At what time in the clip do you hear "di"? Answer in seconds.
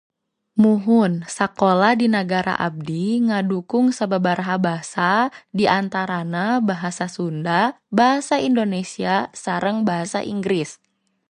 2.01-2.07, 5.57-5.65